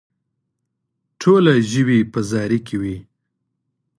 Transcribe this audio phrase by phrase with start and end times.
[1.21, 2.97] ټوله ژوي په زاري کې دي.